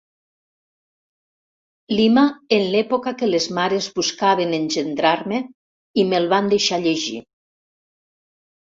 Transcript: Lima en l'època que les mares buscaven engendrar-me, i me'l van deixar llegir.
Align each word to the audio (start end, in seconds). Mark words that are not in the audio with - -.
Lima 1.99 2.23
en 2.57 2.65
l'època 2.77 3.15
que 3.21 3.31
les 3.31 3.47
mares 3.59 3.91
buscaven 4.01 4.59
engendrar-me, 4.61 5.43
i 6.05 6.11
me'l 6.11 6.31
van 6.35 6.55
deixar 6.57 6.83
llegir. 6.89 7.25